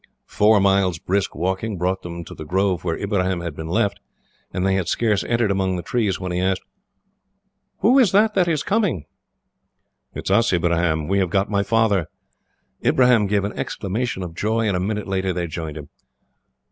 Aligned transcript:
Four 0.25 0.59
miles' 0.59 0.97
brisk 0.97 1.35
walking 1.35 1.77
brought 1.77 2.01
them 2.01 2.25
to 2.25 2.33
the 2.33 2.43
grove 2.43 2.83
where 2.83 2.97
Ibrahim 2.97 3.41
had 3.41 3.55
been 3.55 3.67
left, 3.67 3.99
and 4.51 4.65
they 4.65 4.73
had 4.73 4.87
scarce 4.87 5.23
entered 5.23 5.51
among 5.51 5.75
the 5.75 5.83
trees 5.83 6.19
when 6.19 6.31
he 6.31 6.39
asked: 6.39 6.63
"Who 7.81 7.99
is 7.99 8.11
it 8.15 8.33
that 8.33 8.47
is 8.47 8.63
coming?" 8.63 9.05
"It 10.15 10.25
is 10.25 10.31
us, 10.31 10.51
Ibrahim. 10.53 11.07
We 11.07 11.19
have 11.19 11.29
got 11.29 11.51
my 11.51 11.61
father!" 11.61 12.07
Ibrahim 12.83 13.27
gave 13.27 13.43
an 13.43 13.53
exclamation 13.53 14.23
of 14.23 14.33
joy, 14.33 14.65
and 14.67 14.75
a 14.75 14.79
minute 14.79 15.07
later 15.07 15.33
they 15.33 15.45
joined 15.45 15.77
him. 15.77 15.89